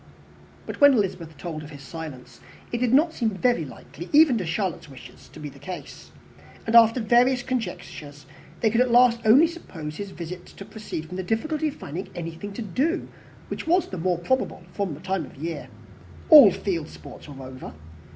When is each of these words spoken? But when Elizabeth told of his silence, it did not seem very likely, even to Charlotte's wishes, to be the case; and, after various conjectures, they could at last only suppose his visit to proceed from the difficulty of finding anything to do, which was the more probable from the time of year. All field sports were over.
But 0.65 0.81
when 0.81 0.95
Elizabeth 0.95 1.37
told 1.37 1.61
of 1.61 1.69
his 1.69 1.83
silence, 1.83 2.39
it 2.71 2.79
did 2.79 2.91
not 2.91 3.13
seem 3.13 3.29
very 3.29 3.63
likely, 3.63 4.09
even 4.11 4.35
to 4.39 4.47
Charlotte's 4.47 4.89
wishes, 4.89 5.29
to 5.31 5.39
be 5.39 5.47
the 5.47 5.59
case; 5.59 6.09
and, 6.65 6.75
after 6.75 6.99
various 6.99 7.43
conjectures, 7.43 8.25
they 8.61 8.71
could 8.71 8.81
at 8.81 8.89
last 8.89 9.19
only 9.25 9.45
suppose 9.45 9.97
his 9.97 10.09
visit 10.09 10.47
to 10.47 10.65
proceed 10.65 11.05
from 11.05 11.17
the 11.17 11.23
difficulty 11.23 11.67
of 11.67 11.75
finding 11.75 12.09
anything 12.15 12.51
to 12.53 12.63
do, 12.63 13.09
which 13.49 13.67
was 13.67 13.89
the 13.89 13.97
more 13.99 14.17
probable 14.17 14.63
from 14.73 14.95
the 14.95 14.99
time 15.01 15.23
of 15.23 15.35
year. 15.37 15.67
All 16.29 16.49
field 16.51 16.89
sports 16.89 17.29
were 17.29 17.45
over. 17.45 17.71